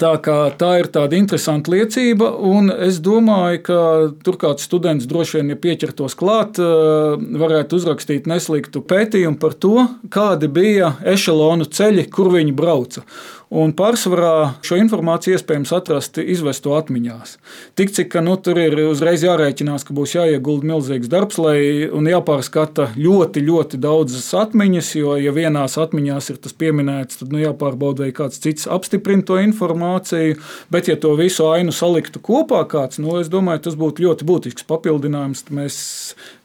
Tā, 0.00 0.14
tā 0.56 0.70
ir 0.80 0.88
tāda 0.88 1.16
interesanta 1.18 1.72
liecība, 1.74 2.30
un 2.48 2.70
es 2.72 3.00
domāju, 3.04 3.60
ka 3.66 3.80
tur 4.24 4.38
kāds 4.40 4.64
students 4.64 5.08
droši 5.10 5.38
vien, 5.38 5.50
ja 5.52 5.58
pieķertos 5.60 6.16
klāt, 6.16 6.60
eh, 6.60 7.26
varētu 7.42 7.76
uzrakstīt 7.76 8.28
nesliktu 8.30 8.80
pētījumu 8.80 9.36
par 9.42 9.58
to, 9.60 9.84
kādi 10.08 10.48
bija 10.48 10.94
ešalonu 11.04 11.68
ceļi, 11.68 12.08
kur 12.08 12.32
viņi 12.32 12.56
brauca. 12.56 13.04
Un 13.50 13.72
pārsvarā 13.74 14.60
šo 14.62 14.76
informāciju 14.78 15.34
iespējams 15.34 15.72
atrast 15.74 16.20
izvesto 16.22 16.76
atmiņās. 16.76 17.32
Tik 17.74 17.90
cik 17.96 18.14
nu, 18.22 18.36
tur 18.38 18.60
ir 18.62 18.76
uzreiz 18.84 19.24
jārēķinās, 19.26 19.82
ka 19.88 19.96
būs 19.96 20.14
jāiegulda 20.14 20.68
milzīgs 20.70 21.10
darbs, 21.10 21.40
lai 21.42 21.56
jāpārskata 21.90 22.92
ļoti, 22.94 23.42
ļoti 23.48 23.80
daudzas 23.82 24.28
atmiņas, 24.38 24.92
jo, 25.00 25.16
ja 25.18 25.34
vienās 25.34 25.74
atmiņās 25.82 26.30
ir 26.30 26.38
tas 26.46 26.54
pieminēts, 26.62 27.18
tad 27.24 27.34
nu, 27.34 27.42
jāpārbauda, 27.42 28.06
vai 28.06 28.14
kāds 28.14 28.38
cits 28.38 28.70
apstiprina 28.70 29.26
to 29.26 29.40
informāciju. 29.42 30.38
Bet, 30.70 30.86
ja 30.86 30.94
to 31.02 31.16
visu 31.18 31.50
ainu 31.50 31.74
saliktu 31.74 32.22
kopā, 32.22 32.62
kāds, 32.70 33.02
nu, 33.02 33.18
es 33.18 33.32
domāju, 33.34 33.66
tas 33.66 33.80
būtu 33.82 34.06
ļoti 34.06 34.30
būtisks 34.30 34.70
papildinājums. 34.70 35.48
Mēs 35.50 35.80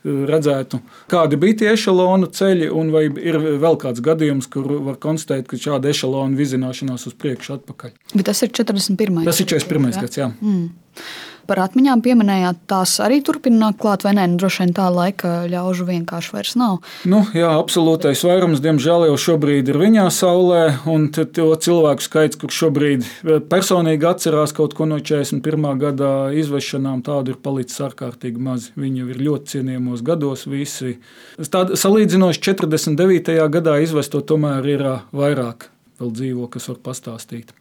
redzētu, 0.05 0.79
kādi 1.09 1.37
bija 1.41 1.59
tie 1.61 1.69
ešalonu 1.73 2.29
ceļi, 2.33 2.67
un 2.73 2.91
vai 2.93 3.05
ir 3.09 3.37
vēl 3.61 3.77
kāds 3.81 4.03
gadījums, 4.05 4.49
kur 4.51 4.67
var 4.85 4.99
konstatēt, 5.01 5.47
ka 5.49 5.57
šāda 5.59 5.89
ešalonu 5.93 6.37
vizināšanās 6.37 6.94
uz 7.03 7.15
priekšu 7.19 7.59
atpakaļ. 7.59 7.95
Bet 8.15 8.25
tas 8.31 8.43
ir 8.45 8.55
41. 8.55 9.25
Tas 9.27 9.43
ir 9.43 9.51
41. 9.51 9.99
gads, 9.99 10.21
jā. 10.23 10.31
Mm. 10.39 10.69
Par 11.45 11.59
atmiņām 11.61 12.01
pieminējāt, 12.01 12.63
tās 12.69 12.95
arī 13.05 13.19
turpina 13.25 13.67
nākt 13.67 13.77
klāt, 13.83 14.01
vai 14.05 14.15
nē? 14.17 14.23
Nu, 14.31 14.37
droši 14.41 14.63
vien 14.63 14.71
tā 14.73 14.87
laika 14.89 15.33
ļaužu 15.49 15.85
vienkārši 15.85 16.31
vairs 16.33 16.55
nav. 16.57 16.79
Nu, 17.05 17.19
jā, 17.37 17.51
absolūtais 17.53 18.23
vairums, 18.25 18.63
diemžēl, 18.65 19.05
jau 19.11 19.19
šobrīd 19.27 19.69
ir 19.69 19.77
viņā 19.77 20.07
saulē, 20.13 20.63
un 20.89 21.11
to 21.13 21.51
cilvēku 21.67 22.05
skaits, 22.05 22.39
kurš 22.41 22.63
šobrīd 22.63 23.05
eh, 23.05 23.37
personīgi 23.51 24.09
atcerās 24.09 24.55
kaut 24.57 24.73
ko 24.77 24.89
no 24.89 24.97
41. 24.97 25.69
gada 25.81 26.11
izvešanām, 26.33 27.05
tādu 27.05 27.35
ir 27.35 27.39
palicis 27.45 27.83
ārkārtīgi 27.91 28.41
maz. 28.41 28.71
Viņi 28.79 29.03
jau 29.03 29.11
ir 29.13 29.21
ļoti 29.29 29.53
cienījamos 29.53 30.01
gados 30.07 30.47
visi. 30.49 30.97
Tād, 31.37 31.77
salīdzinoši 31.77 32.41
49. 32.49 33.37
gadā 33.53 33.77
izvesto 33.85 34.25
tomēr 34.25 34.73
ir 34.73 34.85
eh, 34.95 35.07
vairāk 35.13 35.69
vēl 36.05 36.15
dzīvo, 36.21 36.49
kas 36.53 36.69
var 36.71 36.81
pastāstīt. 36.85 37.53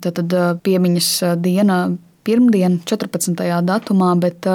Tad, 0.00 0.16
tad 0.16 0.34
piemiņas 0.64 1.12
diena 1.44 1.82
pirmdien, 2.24 2.80
14. 2.88 3.36
datumā, 3.66 4.10
bet 4.20 4.48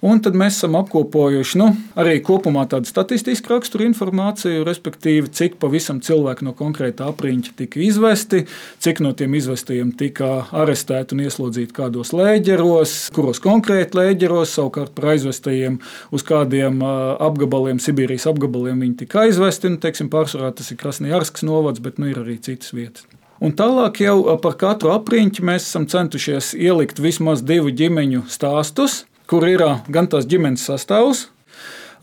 Un 0.06 0.20
tad 0.22 0.36
mēs 0.38 0.60
esam 0.60 0.76
apkopojuši 0.78 1.58
nu, 1.58 1.72
arī 1.98 2.20
kopumā 2.22 2.68
tādu 2.70 2.86
statistisku 2.86 3.50
raksturu 3.50 3.88
informāciju, 3.88 4.62
respektīvi, 4.68 5.32
cik 5.34 5.56
pavisam 5.62 5.98
cilvēki 6.06 6.46
no 6.46 6.52
konkrēta 6.58 7.08
apriņķa 7.10 7.54
tika 7.58 7.82
izvesti, 7.82 8.44
cik 8.86 9.02
no 9.02 9.16
tiem 9.18 9.34
izvestajiem 9.40 9.96
tika 9.98 10.28
arestēti 10.54 11.18
un 11.18 11.24
ieslodzīti 11.26 11.74
kādos 11.74 12.14
lēģeros, 12.14 12.94
kuros 13.16 13.42
konkrēti 13.42 13.98
lēģeros, 13.98 14.54
savukārt 14.60 14.94
par 14.94 15.16
aizvestajiem 15.16 15.80
uz 16.14 16.28
kādiem 16.28 16.86
apgabaliem, 16.86 17.82
Sibīrijas 17.82 18.28
apgabaliem 18.30 18.86
viņi 18.86 19.00
tika 19.02 19.24
aizvesti. 19.26 19.74
Nu, 19.74 19.82
teiksim, 19.82 20.14
pārsvarā 20.14 20.52
tas 20.54 20.70
ir 20.70 20.78
Krasnojarskas 20.84 21.48
novads, 21.50 21.82
bet 21.82 21.98
nu, 21.98 22.12
ir 22.14 22.22
arī 22.22 22.38
citas 22.46 22.76
vietas. 22.78 23.10
Un 23.42 23.58
tālāk 23.58 24.04
jau 24.06 24.22
par 24.44 24.54
katru 24.62 24.94
apriņķi 24.94 25.50
mēs 25.50 25.66
esam 25.66 25.90
centušies 25.90 26.54
ielikt 26.54 27.02
vismaz 27.02 27.42
divu 27.42 27.74
ģimeņu 27.74 28.28
stāstus 28.30 29.02
kur 29.29 29.48
ir 29.50 29.63
gan 29.91 30.10
tās 30.12 30.27
ģimenes 30.29 30.65
sastāvs, 30.70 31.27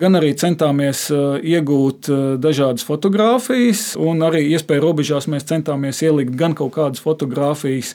gan 0.03 0.19
arī 0.19 0.33
centāmies 0.39 1.05
iegūt 1.13 2.09
dažādas 2.43 2.87
fotogrāfijas, 2.89 3.93
un 4.01 4.25
arī 4.27 4.45
iespēju 4.57 4.83
robežās 4.83 5.29
mēs 5.31 5.47
centāmies 5.51 6.03
ielikt 6.03 6.35
gan 6.39 6.57
kaut 6.59 6.75
kādas 6.77 7.03
fotogrāfijas 7.05 7.95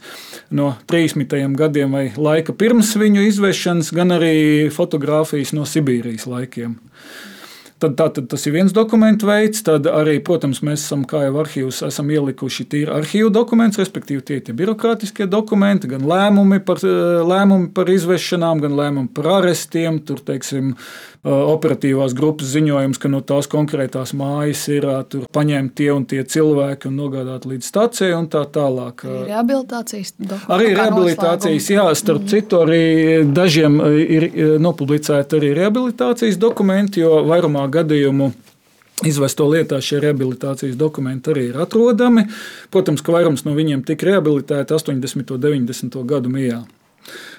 no 0.55 0.73
30. 0.87 1.35
gadiem 1.59 1.97
vai 1.97 2.05
laika 2.15 2.55
pirms 2.55 2.93
viņu 2.99 3.27
izvešanas, 3.27 3.91
gan 3.95 4.15
arī 4.15 4.69
fotogrāfijas 4.73 5.55
no 5.57 5.67
Sibīrijas 5.67 6.29
laikiem. 6.29 6.77
Tad, 7.77 7.93
tā, 7.93 8.07
tad 8.09 8.25
tas 8.31 8.41
ir 8.49 8.55
viens 8.55 8.73
dokumentu 8.73 9.27
veids. 9.29 9.61
Tad 9.65 9.85
arī, 9.91 10.15
protams, 10.25 10.63
mēs 10.65 10.81
esam, 10.81 11.03
kā 11.05 11.27
jau 11.27 11.35
arhīvs, 11.43 11.83
esam 11.85 12.09
ielikuši 12.09 12.65
tīri 12.71 12.93
arhīvu 12.95 13.29
dokumentus, 13.33 13.81
respektīvi 13.83 14.23
tie 14.25 14.39
ir 14.41 14.57
birokrātiskie 14.57 15.27
dokumenti, 15.29 15.91
gan 15.91 16.07
lēmumi 16.09 16.57
par, 16.65 16.81
lēmumi 16.81 17.69
par 17.77 17.91
izvešanām, 17.93 18.63
gan 18.65 18.73
lēmumi 18.79 19.13
par 19.13 19.29
arestiem. 19.35 20.01
Tur, 20.07 20.23
teiksim, 20.25 20.73
operatīvās 21.27 22.15
grupas 22.17 22.49
ziņojums, 22.53 22.99
ka 23.01 23.11
no 23.11 23.21
tās 23.25 23.49
konkrētās 23.51 24.13
mājas 24.17 24.63
ir 24.71 24.87
paņemti 25.33 25.75
tie 25.77 25.89
un 25.93 26.05
tie 26.09 26.23
cilvēki 26.23 26.89
un 26.89 26.97
nogādāti 26.97 27.51
līdz 27.51 27.67
stacijai 27.67 28.15
un 28.17 28.29
tā 28.31 28.43
tālāk. 28.53 29.03
Rehabilitācijas 29.05 30.13
dokumenti. 30.17 30.49
Arī 30.57 30.71
rehabilitācijas, 30.77 31.69
jā, 31.73 31.85
starp 31.99 32.23
mm. 32.23 32.31
citu, 32.33 32.61
arī 32.63 32.81
dažiem 33.37 33.79
ir 34.01 34.27
nopublicēti 34.63 35.39
arī 35.39 35.53
rehabilitācijas 35.57 36.39
dokumenti, 36.41 37.03
jo 37.03 37.21
vairumā 37.27 37.66
gadījumu. 37.73 38.31
Izvesto 39.05 39.45
lietā 39.45 39.77
šie 39.77 39.99
rehabilitācijas 40.01 40.77
dokumenti 40.79 41.29
arī 41.29 41.43
ir 41.51 41.59
atrodami. 41.61 42.23
Protams, 42.73 43.03
ka 43.05 43.13
vairums 43.13 43.45
no 43.45 43.53
viņiem 43.53 43.85
tika 43.85 44.09
rehabilitēti 44.09 44.73
80. 44.73 45.35
un 45.35 45.43
90. 45.43 46.01
gadu 46.09 46.33
mijā. 46.33 46.63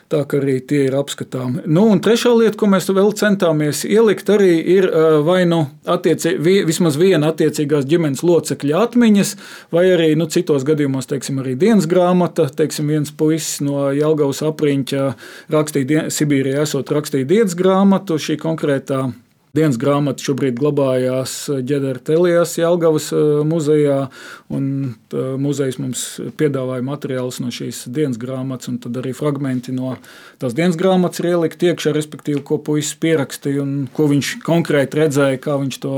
Tā 0.09 0.23
kā 0.25 0.39
arī 0.41 0.55
tie 0.65 0.87
ir 0.87 0.95
apskatāmi. 0.97 1.67
Nu, 1.69 1.83
un 1.93 1.99
trešā 2.01 2.31
lieta, 2.33 2.57
ko 2.57 2.71
mēs 2.73 2.87
vēl 2.89 3.11
centāmies 3.19 3.83
ielikt, 3.85 4.31
arī 4.33 4.55
ir 4.79 4.87
vai 5.27 5.43
nu 5.51 5.67
attieci, 5.85 6.33
vismaz 6.41 6.97
viena 6.97 7.29
attiecīgās 7.35 7.85
ģimenes 7.91 8.25
locekļa 8.25 8.81
atmiņas, 8.87 9.35
vai 9.75 9.85
arī 9.93 10.15
nu, 10.17 10.31
citos 10.33 10.65
gadījumos, 10.65 11.11
teiksim, 11.11 11.43
arī 11.43 11.59
dienas 11.61 11.91
grāmata. 11.91 12.49
Teiksim, 12.49 12.89
viens 12.89 13.13
puisis 13.13 13.61
no 13.67 13.91
Jelgavas 13.93 14.41
apriņķa 14.49 15.07
rakstīja 15.53 16.09
Sibīrijā, 16.15 16.65
esot 16.65 16.95
rakstījis 16.97 17.29
dienas 17.29 17.59
grāmatu. 17.59 18.17
Šī 18.17 18.41
konkrētā 18.41 19.11
Dienas 19.57 19.79
grāmata 19.81 20.21
šobrīd 20.21 20.59
glabājās 20.61 21.33
Ģedera 21.65 22.03
Telijās 22.05 22.53
Jelgavas 22.59 23.07
muzejā, 23.49 24.11
un 24.53 24.67
muzejs 25.41 25.79
mums 25.81 26.03
piedāvāja 26.37 26.85
materiālus 26.85 27.41
no 27.41 27.49
šīs 27.55 27.87
dienas 27.89 28.21
grāmatas, 28.21 28.69
un 28.69 28.99
arī 29.01 29.15
fragmenti 29.17 29.73
no 29.73 29.95
tās 30.43 30.53
dienas 30.57 30.77
grāmatas 30.77 31.23
ir 31.23 31.31
ielikti 31.31 31.71
iekšā, 31.71 31.95
respektīvi, 31.97 32.43
ko 32.45 32.59
puisis 32.61 32.99
pierakstīja 33.01 33.65
un 33.65 33.73
ko 33.95 34.11
viņš 34.13 34.35
konkrēti 34.45 35.01
redzēja, 35.01 35.41
kā 35.41 35.57
viņš 35.63 35.81
to 35.81 35.95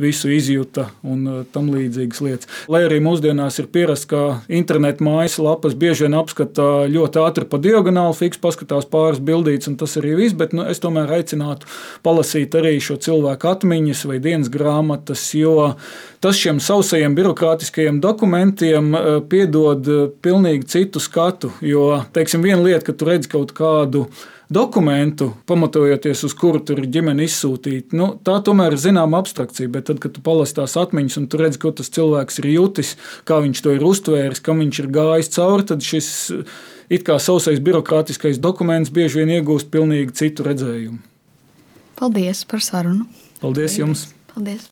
visu 0.00 0.32
izjuta 0.32 0.88
un 1.04 1.44
tam 1.52 1.68
līdzīgas 1.74 2.24
lietas. 2.24 2.50
Lai 2.72 2.86
arī 2.88 3.02
mūsdienās 3.04 3.60
ir 3.60 3.68
pierasts, 3.68 4.08
ka 4.08 4.40
internetu 4.48 5.04
mājaslapas 5.04 5.76
bieži 5.76 6.08
vien 6.08 6.16
apskata 6.16 6.88
ļoti 6.88 7.20
ātri 7.20 7.48
pa 7.52 7.60
diagonāli, 7.60 8.16
fiks 8.16 8.40
paskatās 8.40 8.88
pāris 8.88 9.20
bildītas, 9.20 9.68
un 9.68 9.78
tas 9.80 10.00
arī 10.00 10.16
viss, 10.24 10.36
bet 10.40 10.56
nu, 10.56 10.64
es 10.72 10.80
tomēr 10.80 11.18
aicinātu 11.20 11.68
palasīt 12.04 12.56
arī 12.56 12.78
šo 12.80 12.93
šo 12.94 13.00
cilvēku 13.02 13.48
atmiņas 13.50 14.04
vai 14.06 14.18
dienas 14.22 14.50
grāmatas, 14.52 15.34
jo 15.34 15.74
tas 16.22 16.38
šiem 16.38 16.60
sausajiem 16.60 17.14
birokrātiskajiem 17.14 18.00
dokumentiem 18.00 18.94
eh, 18.94 19.20
piedod 19.28 19.88
eh, 19.88 20.06
pilnīgi 20.22 20.66
citu 20.66 21.00
skatu. 21.00 21.52
Jo, 21.60 22.04
teiksim, 22.12 22.42
viena 22.42 22.62
lieta, 22.62 22.86
ka 22.86 22.92
tu 22.92 23.08
redz 23.08 23.28
kaut 23.30 23.52
kādu 23.56 24.06
dokumentu, 24.54 25.32
pamatojoties 25.48 26.22
uz 26.28 26.34
kuru 26.36 26.60
tur 26.60 26.82
ir 26.82 26.90
ģimene 26.92 27.24
izsūtīta. 27.24 27.96
Nu, 27.96 28.12
tā 28.22 28.36
tomēr 28.44 28.76
ir 28.76 28.82
zināma 28.82 29.18
abstrakcija, 29.22 29.70
bet 29.72 29.88
tad, 29.88 29.98
kad 30.02 30.14
tu 30.14 30.22
palasi 30.22 30.58
tās 30.60 30.76
atmiņas 30.78 31.16
un 31.18 31.26
tu 31.32 31.40
redz, 31.40 31.58
ko 31.58 31.72
tas 31.74 31.90
cilvēks 31.90 32.38
ir 32.42 32.50
jutis, 32.52 32.94
kā 33.26 33.40
viņš 33.42 33.64
to 33.64 33.74
ir 33.74 33.88
uztvēris, 33.88 34.44
kam 34.44 34.60
viņš 34.62 34.82
ir 34.84 34.92
gājis 34.94 35.32
cauri, 35.34 35.66
tad 35.72 35.82
šis 35.82 36.12
it 36.92 37.08
kā 37.08 37.16
sausais 37.18 37.58
birokrātiskais 37.64 38.38
dokuments 38.38 38.92
bieži 38.94 39.24
vien 39.24 39.34
iegūst 39.40 39.72
pilnīgi 39.72 40.14
citu 40.20 40.46
redzējumu. 40.46 41.13
Paldies 41.96 42.44
par 42.44 42.60
sarunu. 42.62 43.06
Paldies 43.40 43.78
jums! 43.78 44.08
Paldies! 44.34 44.62